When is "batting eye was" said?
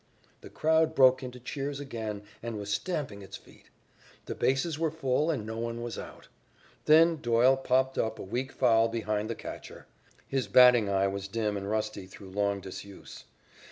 10.47-11.27